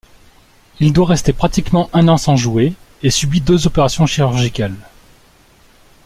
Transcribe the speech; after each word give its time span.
Il 0.79 0.93
doit 0.93 1.05
rester 1.05 1.31
pratiquement 1.31 1.87
un 1.93 2.07
an 2.07 2.17
sans 2.17 2.35
jouer 2.35 2.73
et 3.03 3.11
subit 3.11 3.39
deux 3.39 3.67
opérations 3.67 4.07
chirurgicales. 4.07 4.73